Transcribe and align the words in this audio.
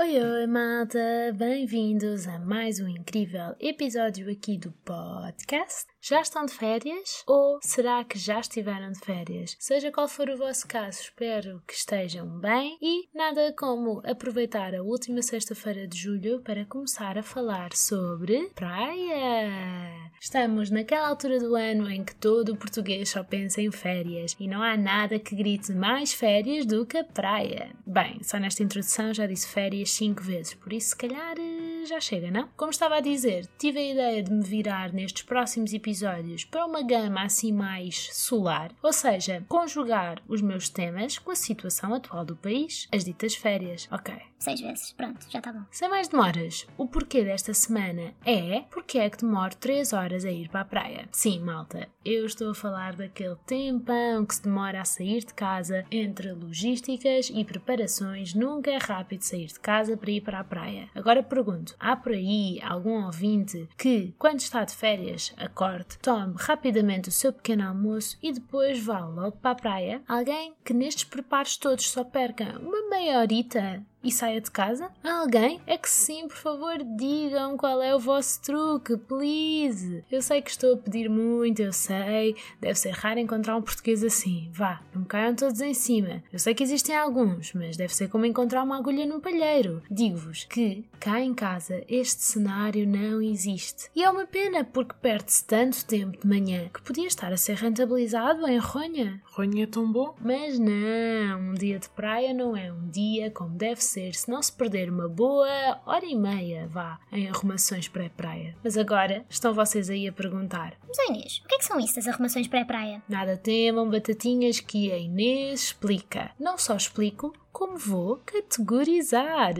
Oi, 0.00 0.18
oi, 0.18 0.46
malta! 0.46 0.98
Bem-vindos 1.36 2.26
a 2.26 2.38
mais 2.38 2.80
um 2.80 2.88
incrível 2.88 3.54
episódio 3.60 4.32
aqui 4.32 4.56
do 4.56 4.72
podcast. 4.82 5.89
Já 6.02 6.22
estão 6.22 6.46
de 6.46 6.52
férias? 6.54 7.22
Ou 7.26 7.58
será 7.62 8.02
que 8.04 8.18
já 8.18 8.40
estiveram 8.40 8.90
de 8.90 9.00
férias? 9.00 9.54
Seja 9.58 9.92
qual 9.92 10.08
for 10.08 10.30
o 10.30 10.36
vosso 10.36 10.66
caso, 10.66 11.02
espero 11.02 11.62
que 11.66 11.74
estejam 11.74 12.26
bem 12.40 12.78
e 12.80 13.06
nada 13.14 13.54
como 13.58 14.00
aproveitar 14.04 14.74
a 14.74 14.82
última 14.82 15.20
sexta-feira 15.20 15.86
de 15.86 15.98
julho 15.98 16.40
para 16.40 16.64
começar 16.64 17.18
a 17.18 17.22
falar 17.22 17.74
sobre 17.74 18.50
praia. 18.54 20.10
Estamos 20.18 20.70
naquela 20.70 21.08
altura 21.08 21.38
do 21.38 21.54
ano 21.54 21.90
em 21.90 22.02
que 22.02 22.14
todo 22.14 22.52
o 22.52 22.56
português 22.56 23.10
só 23.10 23.22
pensa 23.22 23.60
em 23.60 23.70
férias 23.70 24.34
e 24.40 24.48
não 24.48 24.62
há 24.62 24.78
nada 24.78 25.18
que 25.18 25.36
grite 25.36 25.72
mais 25.72 26.14
férias 26.14 26.64
do 26.64 26.86
que 26.86 26.96
a 26.96 27.04
praia. 27.04 27.76
Bem, 27.86 28.22
só 28.22 28.38
nesta 28.38 28.62
introdução 28.62 29.12
já 29.12 29.26
disse 29.26 29.48
férias 29.48 29.90
cinco 29.90 30.22
vezes, 30.22 30.54
por 30.54 30.72
isso 30.72 30.90
se 30.90 30.96
calhar 30.96 31.36
eh, 31.38 31.69
já 31.86 32.00
chega, 32.00 32.30
não? 32.30 32.48
Como 32.56 32.70
estava 32.70 32.96
a 32.96 33.00
dizer, 33.00 33.46
tive 33.58 33.78
a 33.78 33.92
ideia 33.92 34.22
de 34.22 34.32
me 34.32 34.44
virar 34.44 34.92
nestes 34.92 35.22
próximos 35.22 35.72
episódios 35.72 36.44
para 36.44 36.66
uma 36.66 36.82
gama 36.82 37.22
assim 37.22 37.52
mais 37.52 38.08
solar, 38.12 38.72
ou 38.82 38.92
seja, 38.92 39.44
conjugar 39.48 40.22
os 40.28 40.40
meus 40.40 40.68
temas 40.68 41.18
com 41.18 41.30
a 41.30 41.36
situação 41.36 41.94
atual 41.94 42.24
do 42.24 42.36
país, 42.36 42.88
as 42.92 43.04
ditas 43.04 43.34
férias. 43.34 43.88
Ok. 43.90 44.14
Seis 44.40 44.58
vezes, 44.62 44.92
pronto, 44.92 45.26
já 45.28 45.38
está 45.38 45.52
bom. 45.52 45.64
Sem 45.70 45.90
mais 45.90 46.08
demoras, 46.08 46.66
o 46.78 46.86
porquê 46.86 47.22
desta 47.22 47.52
semana 47.52 48.14
é 48.24 48.62
porque 48.70 48.98
é 48.98 49.10
que 49.10 49.18
demoro 49.18 49.54
3 49.54 49.92
horas 49.92 50.24
a 50.24 50.30
ir 50.30 50.48
para 50.48 50.62
a 50.62 50.64
praia. 50.64 51.06
Sim, 51.12 51.40
malta, 51.40 51.88
eu 52.02 52.24
estou 52.24 52.50
a 52.50 52.54
falar 52.54 52.96
daquele 52.96 53.36
tempão 53.46 54.24
que 54.24 54.34
se 54.34 54.42
demora 54.42 54.80
a 54.80 54.84
sair 54.86 55.20
de 55.26 55.34
casa 55.34 55.84
entre 55.90 56.32
logísticas 56.32 57.30
e 57.30 57.44
preparações. 57.44 58.32
Nunca 58.32 58.70
é 58.70 58.78
rápido 58.78 59.22
sair 59.22 59.48
de 59.48 59.60
casa 59.60 59.94
para 59.94 60.10
ir 60.10 60.22
para 60.22 60.40
a 60.40 60.44
praia. 60.44 60.88
Agora 60.94 61.22
pergunto: 61.22 61.69
há 61.78 61.94
por 61.94 62.12
aí 62.12 62.60
algum 62.62 63.04
ouvinte 63.04 63.68
que, 63.76 64.14
quando 64.18 64.40
está 64.40 64.64
de 64.64 64.74
férias, 64.74 65.32
acorda 65.36 65.86
tome 66.02 66.34
rapidamente 66.38 67.08
o 67.08 67.12
seu 67.12 67.32
pequeno 67.32 67.66
almoço 67.66 68.18
e 68.22 68.32
depois 68.32 68.82
vá 68.84 69.04
logo 69.06 69.36
para 69.36 69.50
a 69.50 69.54
praia? 69.54 70.02
Alguém 70.08 70.54
que 70.64 70.72
nestes 70.72 71.04
preparos 71.04 71.56
todos 71.56 71.90
só 71.90 72.04
perca 72.04 72.58
uma 72.58 72.88
meia 72.88 73.18
horita 73.18 73.84
e 74.02 74.10
saia 74.10 74.40
de 74.40 74.50
casa? 74.50 74.90
Alguém? 75.04 75.60
É 75.66 75.76
que 75.76 75.88
sim, 75.88 76.26
por 76.26 76.36
favor, 76.36 76.78
digam 76.96 77.56
qual 77.56 77.82
é 77.82 77.94
o 77.94 77.98
vosso 77.98 78.40
truque, 78.40 78.96
please. 78.96 80.02
Eu 80.10 80.22
sei 80.22 80.40
que 80.40 80.50
estou 80.50 80.74
a 80.74 80.76
pedir 80.76 81.08
muito, 81.08 81.60
eu 81.60 81.72
sei. 81.72 82.34
Deve 82.60 82.78
ser 82.78 82.92
raro 82.92 83.20
encontrar 83.20 83.56
um 83.56 83.62
português 83.62 84.02
assim. 84.02 84.48
Vá, 84.52 84.80
não 84.94 85.04
caiam 85.04 85.34
todos 85.34 85.60
em 85.60 85.74
cima. 85.74 86.22
Eu 86.32 86.38
sei 86.38 86.54
que 86.54 86.62
existem 86.62 86.96
alguns, 86.96 87.52
mas 87.52 87.76
deve 87.76 87.94
ser 87.94 88.08
como 88.08 88.24
encontrar 88.24 88.62
uma 88.62 88.78
agulha 88.78 89.04
num 89.04 89.20
palheiro. 89.20 89.82
Digo-vos 89.90 90.44
que 90.44 90.84
cá 90.98 91.20
em 91.20 91.34
casa 91.34 91.84
este 91.88 92.22
cenário 92.22 92.86
não 92.86 93.20
existe. 93.20 93.90
E 93.94 94.02
é 94.02 94.10
uma 94.10 94.26
pena 94.26 94.64
porque 94.64 94.94
perde-se 95.00 95.44
tanto 95.44 95.84
tempo 95.84 96.18
de 96.18 96.26
manhã 96.26 96.70
que 96.72 96.82
podia 96.82 97.06
estar 97.06 97.32
a 97.32 97.36
ser 97.36 97.56
rentabilizado 97.56 98.46
em 98.46 98.58
ronha. 98.58 99.20
Ronha 99.26 99.64
é 99.64 99.66
tão 99.66 99.90
bom? 99.90 100.14
Mas 100.20 100.58
não, 100.58 101.50
um 101.50 101.54
dia 101.54 101.78
de 101.78 101.88
praia 101.90 102.32
não 102.32 102.56
é 102.56 102.72
um 102.72 102.88
dia 102.88 103.30
como 103.30 103.50
deve 103.50 103.82
ser 103.82 103.89
se 103.90 104.30
não 104.30 104.42
se 104.42 104.52
perder 104.52 104.90
uma 104.90 105.08
boa 105.08 105.80
hora 105.84 106.04
e 106.04 106.14
meia, 106.14 106.66
vá, 106.68 106.98
em 107.10 107.28
arrumações 107.28 107.88
pré-praia. 107.88 108.54
Mas 108.62 108.76
agora 108.76 109.24
estão 109.28 109.52
vocês 109.52 109.90
aí 109.90 110.06
a 110.06 110.12
perguntar: 110.12 110.74
Mas 110.86 110.98
Inês, 111.08 111.42
o 111.44 111.48
que 111.48 111.54
é 111.56 111.58
que 111.58 111.64
são 111.64 111.80
isso 111.80 111.96
das 111.96 112.06
arrumações 112.06 112.46
pré-praia? 112.46 113.02
Nada 113.08 113.36
temam, 113.36 113.88
batatinhas, 113.88 114.60
que 114.60 114.92
a 114.92 114.98
Inês 114.98 115.62
explica. 115.64 116.30
Não 116.38 116.56
só 116.56 116.76
explico, 116.76 117.32
como 117.52 117.76
vou 117.76 118.20
categorizar. 118.24 119.54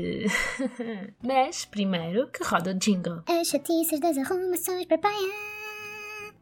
Mas 1.22 1.64
primeiro 1.64 2.28
que 2.28 2.44
roda 2.44 2.70
o 2.70 2.74
jingle. 2.74 3.22
As 3.26 3.48
chatices 3.48 4.00
das 4.00 4.16
arrumações 4.16 4.86
pré-praia. 4.86 5.50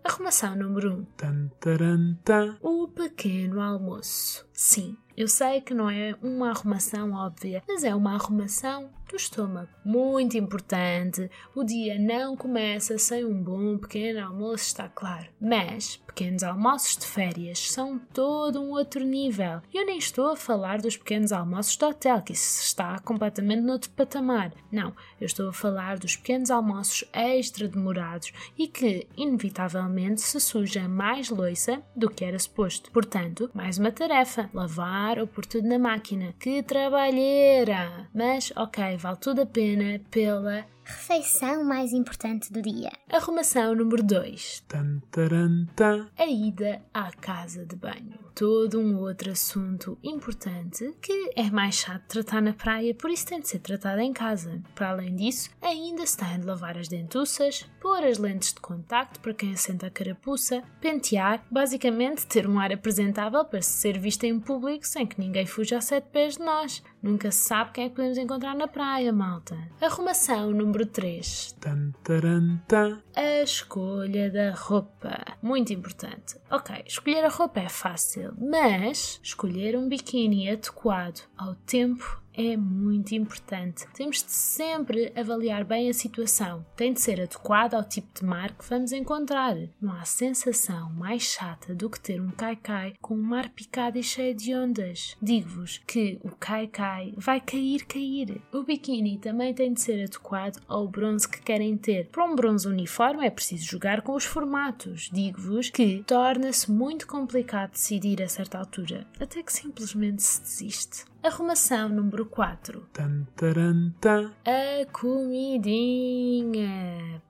Arrumação 0.04 0.56
número 0.56 1.06
1. 1.22 1.26
Um. 1.26 2.56
O 2.62 2.88
pequeno 2.88 3.60
almoço. 3.60 4.47
Sim, 4.60 4.96
eu 5.16 5.28
sei 5.28 5.60
que 5.60 5.72
não 5.72 5.88
é 5.88 6.16
uma 6.20 6.50
arrumação 6.50 7.12
óbvia, 7.12 7.62
mas 7.66 7.84
é 7.84 7.94
uma 7.94 8.14
arrumação 8.14 8.90
do 9.08 9.16
estômago. 9.16 9.68
Muito 9.84 10.36
importante, 10.36 11.30
o 11.54 11.64
dia 11.64 11.98
não 11.98 12.36
começa 12.36 12.98
sem 12.98 13.24
um 13.24 13.42
bom 13.42 13.78
pequeno 13.78 14.24
almoço, 14.24 14.64
está 14.64 14.88
claro. 14.88 15.26
Mas 15.40 15.96
pequenos 16.06 16.42
almoços 16.42 16.96
de 16.96 17.06
férias 17.06 17.70
são 17.70 17.98
todo 18.12 18.60
um 18.60 18.70
outro 18.70 19.02
nível. 19.04 19.60
Eu 19.72 19.86
nem 19.86 19.98
estou 19.98 20.30
a 20.30 20.36
falar 20.36 20.80
dos 20.80 20.96
pequenos 20.96 21.32
almoços 21.32 21.76
de 21.76 21.84
hotel, 21.84 22.22
que 22.22 22.32
isso 22.32 22.62
está 22.62 22.98
completamente 22.98 23.62
noutro 23.62 23.90
patamar. 23.90 24.52
Não, 24.70 24.94
eu 25.20 25.26
estou 25.26 25.48
a 25.48 25.52
falar 25.52 25.98
dos 25.98 26.16
pequenos 26.16 26.50
almoços 26.50 27.08
extra 27.12 27.66
demorados 27.66 28.32
e 28.58 28.68
que, 28.68 29.08
inevitavelmente, 29.16 30.20
se 30.20 30.38
suja 30.38 30.86
mais 30.86 31.30
loiça 31.30 31.82
do 31.96 32.10
que 32.10 32.24
era 32.24 32.38
suposto. 32.38 32.90
Portanto, 32.92 33.50
mais 33.54 33.78
uma 33.78 33.90
tarefa: 33.90 34.47
lavar 34.52 35.18
ou 35.18 35.26
pôr 35.26 35.44
tudo 35.46 35.68
na 35.68 35.78
máquina. 35.78 36.34
Que 36.38 36.62
trabalheira! 36.62 38.08
Mas, 38.14 38.52
ok, 38.56 38.96
vale 38.96 39.16
tudo 39.16 39.42
a 39.42 39.46
pena 39.46 40.00
pela 40.10 40.64
refeição 40.84 41.64
mais 41.64 41.92
importante 41.92 42.52
do 42.52 42.62
dia. 42.62 42.90
Arrumação 43.10 43.74
número 43.74 44.02
2. 44.02 44.64
Tan, 44.66 45.00
taran, 45.10 45.66
tan. 45.76 46.08
A 46.18 46.26
ida 46.26 46.80
à 46.94 47.10
casa 47.12 47.66
de 47.66 47.76
banho. 47.76 48.27
Todo 48.38 48.78
um 48.78 49.00
outro 49.00 49.32
assunto 49.32 49.98
importante 50.00 50.94
que 51.02 51.32
é 51.34 51.50
mais 51.50 51.74
chato 51.74 52.02
de 52.02 52.08
tratar 52.08 52.40
na 52.40 52.52
praia, 52.52 52.94
por 52.94 53.10
isso 53.10 53.26
tem 53.26 53.40
de 53.40 53.48
ser 53.48 53.58
tratado 53.58 54.00
em 54.00 54.12
casa. 54.12 54.62
Para 54.76 54.90
além 54.90 55.16
disso, 55.16 55.50
ainda 55.60 56.06
se 56.06 56.16
tem 56.16 56.38
de 56.38 56.46
lavar 56.46 56.78
as 56.78 56.86
dentuças, 56.86 57.68
pôr 57.80 58.04
as 58.04 58.16
lentes 58.16 58.54
de 58.54 58.60
contacto 58.60 59.18
para 59.18 59.34
quem 59.34 59.52
assenta 59.52 59.88
a 59.88 59.90
carapuça, 59.90 60.62
pentear, 60.80 61.44
basicamente 61.50 62.28
ter 62.28 62.46
um 62.46 62.60
ar 62.60 62.72
apresentável 62.72 63.44
para 63.44 63.60
se 63.60 63.72
ser 63.72 63.98
vista 63.98 64.24
em 64.24 64.38
público 64.38 64.86
sem 64.86 65.04
que 65.04 65.18
ninguém 65.18 65.44
fuja 65.44 65.78
a 65.78 65.80
sete 65.80 66.06
pés 66.12 66.36
de 66.36 66.44
nós. 66.44 66.80
Nunca 67.02 67.32
se 67.32 67.40
sabe 67.40 67.72
quem 67.72 67.86
é 67.86 67.88
que 67.88 67.96
podemos 67.96 68.18
encontrar 68.18 68.54
na 68.54 68.68
praia, 68.68 69.12
malta. 69.12 69.58
Arrumação 69.80 70.52
número 70.52 70.86
3. 70.86 71.56
Tan, 71.58 71.90
taran, 72.04 72.58
tan. 72.68 73.00
A 73.16 73.42
escolha 73.42 74.30
da 74.30 74.52
roupa. 74.52 75.27
Muito 75.40 75.72
importante. 75.72 76.36
Ok, 76.50 76.82
escolher 76.86 77.24
a 77.24 77.28
roupa 77.28 77.60
é 77.60 77.68
fácil, 77.68 78.34
mas 78.38 79.20
escolher 79.22 79.76
um 79.76 79.88
biquíni 79.88 80.50
adequado 80.50 81.22
ao 81.36 81.54
tempo 81.54 82.20
é 82.38 82.56
muito 82.56 83.16
importante. 83.16 83.84
Temos 83.94 84.22
de 84.22 84.30
sempre 84.30 85.12
avaliar 85.16 85.64
bem 85.64 85.90
a 85.90 85.92
situação. 85.92 86.64
Tem 86.76 86.92
de 86.92 87.00
ser 87.00 87.20
adequado 87.20 87.74
ao 87.74 87.82
tipo 87.82 88.20
de 88.20 88.24
mar 88.24 88.52
que 88.56 88.64
vamos 88.68 88.92
encontrar. 88.92 89.56
Não 89.80 89.92
há 89.92 90.04
sensação 90.04 90.88
mais 90.92 91.22
chata 91.22 91.74
do 91.74 91.90
que 91.90 91.98
ter 91.98 92.20
um 92.20 92.30
caicai 92.30 92.94
com 93.02 93.14
um 93.14 93.22
mar 93.22 93.48
picado 93.48 93.98
e 93.98 94.04
cheio 94.04 94.36
de 94.36 94.54
ondas. 94.54 95.16
Digo-vos 95.20 95.78
que 95.78 96.20
o 96.22 96.30
caicai 96.30 97.12
vai 97.16 97.40
cair, 97.40 97.84
cair. 97.86 98.40
O 98.52 98.62
biquíni 98.62 99.18
também 99.18 99.52
tem 99.52 99.72
de 99.72 99.80
ser 99.80 100.04
adequado 100.04 100.62
ao 100.68 100.86
bronze 100.86 101.28
que 101.28 101.42
querem 101.42 101.76
ter. 101.76 102.06
Para 102.06 102.24
um 102.24 102.36
bronze 102.36 102.68
uniforme 102.68 103.26
é 103.26 103.30
preciso 103.30 103.66
jogar 103.66 104.02
com 104.02 104.14
os 104.14 104.24
formatos. 104.24 105.10
Digo-vos 105.12 105.70
que 105.70 106.04
torna-se 106.06 106.70
muito 106.70 107.04
complicado 107.08 107.72
decidir 107.72 108.22
a 108.22 108.28
certa 108.28 108.58
altura, 108.58 109.04
até 109.18 109.42
que 109.42 109.52
simplesmente 109.52 110.22
se 110.22 110.40
desiste. 110.40 111.08
Arrumação 111.28 111.90
número 111.90 112.24
4. 112.24 112.88
Tan, 112.90 113.26
taran, 113.36 113.92
tan. 114.00 114.32
A 114.46 114.86
comidinha. 114.90 116.62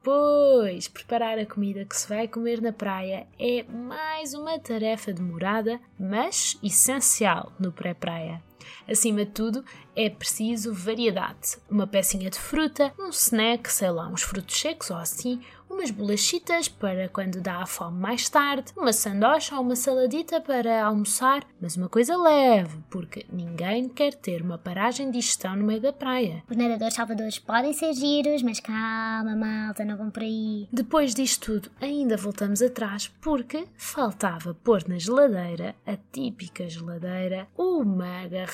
Pois, 0.05 0.87
preparar 0.87 1.37
a 1.37 1.45
comida 1.45 1.85
que 1.85 1.97
se 1.97 2.09
vai 2.09 2.29
comer 2.29 2.63
na 2.63 2.73
praia 2.73 3.27
é 3.37 3.65
mais 3.65 4.35
uma 4.35 4.57
tarefa 4.61 5.13
demorada, 5.13 5.81
mas 5.99 6.57
essencial 6.63 7.53
no 7.59 7.73
pré-praia. 7.73 8.41
Acima 8.89 9.25
de 9.25 9.33
tudo, 9.33 9.65
é 9.95 10.09
preciso 10.09 10.73
variedade. 10.73 11.59
Uma 11.69 11.87
pecinha 11.87 12.31
de 12.31 12.39
fruta, 12.39 12.93
um 12.99 13.09
snack, 13.09 13.71
sei 13.73 13.91
lá, 13.91 14.07
uns 14.09 14.23
frutos 14.23 14.59
secos 14.59 14.91
ou 14.91 14.97
assim, 14.97 15.41
umas 15.69 15.91
bolachitas 15.91 16.69
para 16.69 17.09
quando 17.09 17.41
dá 17.41 17.63
a 17.63 17.67
fome 17.67 17.99
mais 17.99 18.29
tarde, 18.29 18.73
uma 18.77 18.93
sandocha 18.93 19.55
ou 19.57 19.63
uma 19.63 19.77
saladita 19.77 20.41
para 20.41 20.85
almoçar, 20.85 21.45
mas 21.61 21.77
uma 21.77 21.89
coisa 21.89 22.17
leve, 22.17 22.79
porque 22.89 23.27
ninguém 23.31 23.89
quer 23.89 24.15
ter 24.15 24.41
uma 24.41 24.57
paragem 24.57 25.07
de 25.11 25.19
digestão 25.19 25.57
no 25.57 25.65
meio 25.65 25.81
da 25.81 25.93
praia. 25.93 26.43
Os 26.49 26.57
nadadores 26.57 26.95
salvadores 26.95 27.39
podem 27.39 27.73
ser 27.73 27.93
giros, 27.93 28.43
mas 28.43 28.61
calma, 28.61 29.37
malta, 29.37 29.85
não 29.85 29.97
vão 29.97 30.11
por 30.11 30.23
aí. 30.23 30.69
Depois 30.73 31.15
disto 31.15 31.39
tudo, 31.39 31.71
ainda 31.81 32.17
voltamos 32.17 32.63
atrás 32.63 33.09
porque 33.21 33.67
faltava 33.77 34.55
pôr 34.55 34.87
na 34.89 34.99
geladeira, 34.99 35.75
a 35.87 35.97
típica 36.13 36.69
geladeira, 36.69 37.47
uma 37.57 38.27
garrafa 38.27 38.48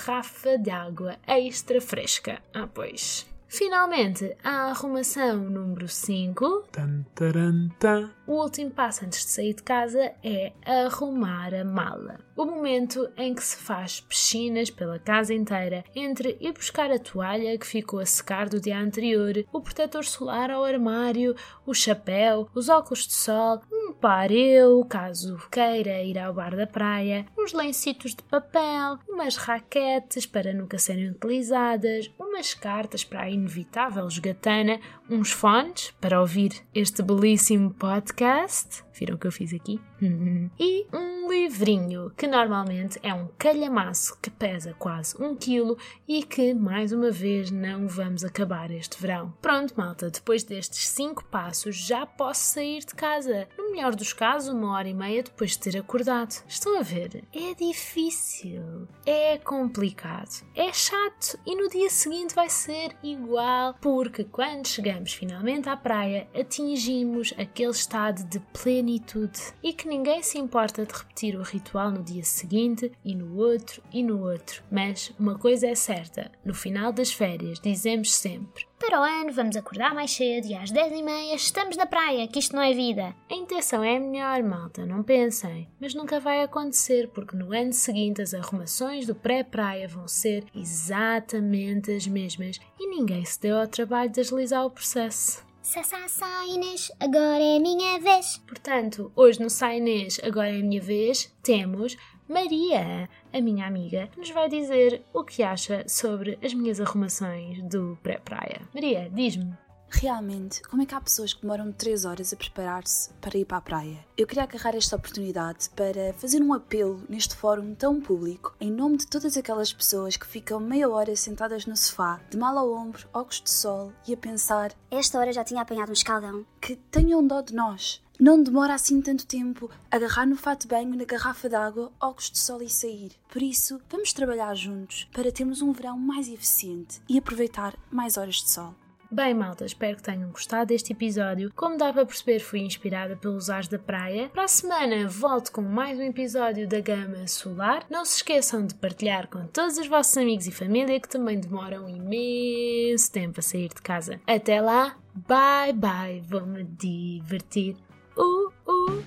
de 0.62 0.70
água 0.70 1.16
extra 1.26 1.80
fresca. 1.80 2.42
Ah, 2.52 2.66
pois. 2.66 3.26
Finalmente, 3.56 4.36
a 4.42 4.70
arrumação 4.70 5.36
número 5.36 5.86
5. 5.86 6.64
tan 6.72 7.04
taran 7.14 7.68
tan, 7.78 8.10
O 8.26 8.42
último 8.42 8.72
passo 8.72 9.04
antes 9.04 9.24
de 9.24 9.30
sair 9.30 9.54
de 9.54 9.62
casa 9.62 10.12
é 10.24 10.52
arrumar 10.66 11.54
a 11.54 11.64
mala. 11.64 12.18
O 12.36 12.44
momento 12.44 13.08
em 13.16 13.32
que 13.32 13.44
se 13.44 13.56
faz 13.56 14.00
piscinas 14.00 14.70
pela 14.70 14.98
casa 14.98 15.32
inteira, 15.32 15.84
entre 15.94 16.36
ir 16.40 16.52
buscar 16.52 16.90
a 16.90 16.98
toalha 16.98 17.56
que 17.56 17.64
ficou 17.64 18.00
a 18.00 18.06
secar 18.06 18.48
do 18.48 18.60
dia 18.60 18.76
anterior, 18.76 19.44
o 19.52 19.60
protetor 19.60 20.04
solar 20.04 20.50
ao 20.50 20.64
armário, 20.64 21.36
o 21.64 21.72
chapéu, 21.72 22.48
os 22.56 22.68
óculos 22.68 23.06
de 23.06 23.12
sol, 23.12 23.62
um 23.84 23.92
pareu, 23.92 24.84
caso 24.88 25.38
queira 25.50 26.02
ir 26.02 26.18
ao 26.18 26.32
bar 26.32 26.56
da 26.56 26.66
praia, 26.66 27.26
uns 27.38 27.52
lencitos 27.52 28.14
de 28.14 28.22
papel, 28.22 28.98
umas 29.08 29.36
raquetes 29.36 30.24
para 30.24 30.54
nunca 30.54 30.78
serem 30.78 31.10
utilizadas, 31.10 32.08
umas 32.34 32.52
cartas 32.52 33.04
para 33.04 33.22
a 33.22 33.30
inevitável 33.30 34.10
jogatana, 34.10 34.80
uns 35.08 35.30
fones 35.30 35.92
para 36.00 36.20
ouvir 36.20 36.64
este 36.74 37.00
belíssimo 37.00 37.70
podcast. 37.70 38.82
Viram 38.92 39.14
o 39.14 39.18
que 39.18 39.26
eu 39.28 39.32
fiz 39.32 39.54
aqui? 39.54 39.80
e 40.58 40.86
um 40.92 41.28
livrinho 41.28 42.12
que 42.16 42.26
normalmente 42.26 42.98
é 43.02 43.12
um 43.14 43.28
calhamaço 43.38 44.18
que 44.20 44.30
pesa 44.30 44.74
quase 44.78 45.20
um 45.20 45.34
quilo 45.34 45.76
e 46.06 46.22
que, 46.22 46.54
mais 46.54 46.92
uma 46.92 47.10
vez, 47.10 47.50
não 47.50 47.88
vamos 47.88 48.24
acabar 48.24 48.70
este 48.70 49.00
verão. 49.00 49.32
Pronto, 49.40 49.74
malta, 49.76 50.10
depois 50.10 50.44
destes 50.44 50.88
cinco 50.88 51.24
passos 51.24 51.76
já 51.76 52.06
posso 52.06 52.54
sair 52.54 52.80
de 52.80 52.94
casa. 52.94 53.48
No 53.56 53.70
melhor 53.70 53.94
dos 53.94 54.12
casos, 54.12 54.52
uma 54.52 54.72
hora 54.72 54.88
e 54.88 54.94
meia 54.94 55.22
depois 55.22 55.52
de 55.52 55.60
ter 55.60 55.78
acordado. 55.78 56.42
Estão 56.46 56.78
a 56.78 56.82
ver? 56.82 57.24
É 57.32 57.54
difícil, 57.54 58.86
é 59.06 59.38
complicado, 59.38 60.44
é 60.54 60.72
chato 60.72 61.38
e 61.46 61.56
no 61.56 61.68
dia 61.68 61.90
seguinte 61.90 62.23
vai 62.32 62.48
ser 62.48 62.94
igual, 63.02 63.74
porque 63.80 64.22
quando 64.22 64.68
chegamos 64.68 65.12
finalmente 65.12 65.68
à 65.68 65.76
praia, 65.76 66.28
atingimos 66.32 67.34
aquele 67.36 67.72
estado 67.72 68.22
de 68.24 68.38
plenitude 68.38 69.40
e 69.62 69.72
que 69.72 69.88
ninguém 69.88 70.22
se 70.22 70.38
importa 70.38 70.86
de 70.86 70.94
repetir 70.94 71.36
o 71.36 71.42
ritual 71.42 71.90
no 71.90 72.04
dia 72.04 72.22
seguinte 72.22 72.92
e 73.04 73.16
no 73.16 73.36
outro 73.36 73.82
e 73.92 74.02
no 74.02 74.22
outro. 74.22 74.62
Mas 74.70 75.12
uma 75.18 75.36
coisa 75.36 75.66
é 75.66 75.74
certa: 75.74 76.30
no 76.44 76.54
final 76.54 76.92
das 76.92 77.12
férias 77.12 77.58
dizemos 77.58 78.14
sempre. 78.14 78.64
Para 78.86 79.00
o 79.00 79.02
ano 79.02 79.32
vamos 79.32 79.56
acordar 79.56 79.94
mais 79.94 80.10
cedo 80.10 80.46
e 80.46 80.54
às 80.54 80.70
10h30 80.70 81.34
estamos 81.34 81.74
na 81.74 81.86
praia, 81.86 82.28
que 82.28 82.38
isto 82.38 82.54
não 82.54 82.60
é 82.60 82.74
vida. 82.74 83.14
A 83.30 83.34
intenção 83.34 83.82
é 83.82 83.98
melhor, 83.98 84.42
malta, 84.42 84.84
não 84.84 85.02
pensem. 85.02 85.66
Mas 85.80 85.94
nunca 85.94 86.20
vai 86.20 86.42
acontecer, 86.42 87.08
porque 87.08 87.34
no 87.34 87.54
ano 87.54 87.72
seguinte 87.72 88.20
as 88.20 88.34
arrumações 88.34 89.06
do 89.06 89.14
pré-praia 89.14 89.88
vão 89.88 90.06
ser 90.06 90.44
exatamente 90.54 91.92
as 91.92 92.06
mesmas 92.14 92.60
e 92.78 92.88
ninguém 92.88 93.24
se 93.24 93.40
deu 93.40 93.58
ao 93.58 93.66
trabalho 93.66 94.10
de 94.10 94.20
agilizar 94.20 94.64
o 94.64 94.70
processo. 94.70 95.44
Sa, 95.60 95.82
sa, 95.82 96.06
sa, 96.08 96.46
Inês, 96.46 96.92
agora 97.00 97.42
é 97.42 97.56
a 97.56 97.60
minha 97.60 97.98
vez. 97.98 98.38
Portanto, 98.46 99.10
hoje 99.16 99.40
no 99.40 99.50
Sai 99.50 99.78
Inês, 99.78 100.20
agora 100.22 100.50
é 100.50 100.60
a 100.60 100.62
minha 100.62 100.80
vez, 100.80 101.34
temos 101.42 101.96
Maria, 102.28 103.08
a 103.32 103.40
minha 103.40 103.66
amiga, 103.66 104.06
que 104.06 104.18
nos 104.18 104.30
vai 104.30 104.48
dizer 104.48 105.02
o 105.12 105.24
que 105.24 105.42
acha 105.42 105.84
sobre 105.88 106.38
as 106.42 106.54
minhas 106.54 106.80
arrumações 106.80 107.62
do 107.62 107.98
pré-praia. 108.02 108.62
Maria, 108.74 109.10
diz-me. 109.12 109.63
Realmente, 109.90 110.60
como 110.62 110.82
é 110.82 110.86
que 110.86 110.94
há 110.94 111.00
pessoas 111.00 111.32
que 111.32 111.42
demoram 111.42 111.72
3 111.72 112.04
horas 112.04 112.32
a 112.32 112.36
preparar-se 112.36 113.10
para 113.20 113.38
ir 113.38 113.44
para 113.44 113.58
a 113.58 113.60
praia? 113.60 114.04
Eu 114.16 114.26
queria 114.26 114.42
agarrar 114.42 114.74
esta 114.74 114.96
oportunidade 114.96 115.70
para 115.70 116.12
fazer 116.14 116.42
um 116.42 116.52
apelo 116.52 117.02
neste 117.08 117.34
fórum 117.36 117.74
tão 117.74 118.00
público 118.00 118.54
em 118.60 118.70
nome 118.70 118.98
de 118.98 119.06
todas 119.06 119.36
aquelas 119.36 119.72
pessoas 119.72 120.16
que 120.16 120.26
ficam 120.26 120.60
meia 120.60 120.88
hora 120.88 121.14
sentadas 121.16 121.64
no 121.64 121.76
sofá, 121.76 122.20
de 122.28 122.36
mal 122.36 122.58
ao 122.58 122.72
ombro, 122.72 123.08
óculos 123.14 123.40
de 123.40 123.50
sol 123.50 123.92
e 124.06 124.12
a 124.12 124.16
pensar 124.16 124.72
Esta 124.90 125.18
hora 125.18 125.32
já 125.32 125.44
tinha 125.44 125.62
apanhado 125.62 125.90
um 125.90 125.94
escaldão. 125.94 126.44
que 126.60 126.76
tenham 126.76 127.26
dó 127.26 127.40
de 127.40 127.54
nós. 127.54 128.02
Não 128.18 128.40
demora 128.40 128.74
assim 128.74 129.02
tanto 129.02 129.26
tempo 129.26 129.68
agarrar 129.90 130.24
no 130.24 130.36
fato 130.36 130.62
de 130.62 130.68
banho, 130.68 130.94
na 130.94 131.04
garrafa 131.04 131.48
d'água, 131.48 131.90
óculos 132.00 132.30
de 132.30 132.38
sol 132.38 132.62
e 132.62 132.70
sair. 132.70 133.12
Por 133.28 133.42
isso, 133.42 133.80
vamos 133.90 134.12
trabalhar 134.12 134.54
juntos 134.54 135.08
para 135.12 135.32
termos 135.32 135.60
um 135.62 135.72
verão 135.72 135.98
mais 135.98 136.28
eficiente 136.28 137.02
e 137.08 137.18
aproveitar 137.18 137.76
mais 137.90 138.16
horas 138.16 138.36
de 138.36 138.50
sol. 138.50 138.74
Bem, 139.14 139.32
malta, 139.32 139.64
espero 139.64 139.96
que 139.96 140.02
tenham 140.02 140.28
gostado 140.32 140.66
deste 140.66 140.92
episódio. 140.92 141.52
Como 141.54 141.76
dá 141.76 141.92
para 141.92 142.04
perceber, 142.04 142.40
fui 142.40 142.58
inspirada 142.58 143.14
pelos 143.14 143.48
Ars 143.48 143.68
da 143.68 143.78
Praia. 143.78 144.28
Para 144.30 144.42
a 144.42 144.48
semana, 144.48 145.06
volto 145.06 145.52
com 145.52 145.62
mais 145.62 146.00
um 146.00 146.02
episódio 146.02 146.66
da 146.66 146.80
Gama 146.80 147.24
Solar. 147.28 147.86
Não 147.88 148.04
se 148.04 148.16
esqueçam 148.16 148.66
de 148.66 148.74
partilhar 148.74 149.28
com 149.28 149.46
todos 149.46 149.78
os 149.78 149.86
vossos 149.86 150.16
amigos 150.16 150.48
e 150.48 150.50
família 150.50 150.98
que 150.98 151.08
também 151.08 151.38
demoram 151.38 151.88
imenso 151.88 153.12
tempo 153.12 153.38
a 153.38 153.42
sair 153.44 153.68
de 153.68 153.80
casa. 153.80 154.20
Até 154.26 154.60
lá, 154.60 154.96
bye 155.14 155.72
bye, 155.72 156.20
vou-me 156.20 156.64
divertir. 156.64 157.76
Uh, 158.16 158.52
uh. 158.68 159.04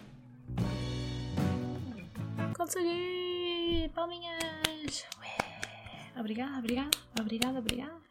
Consegui! 2.55 3.91
Palminhas! 3.93 5.05
Ué. 5.19 5.37
Obrigada, 6.17 6.59
obrigada, 6.59 6.91
obrigada, 7.19 7.59
obrigada. 7.59 8.06